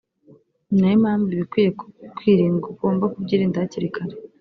[0.69, 1.69] ni nayo mpamvu ibikwiye
[2.17, 4.15] kwirindwa ugomba kubyirinda hakiri kare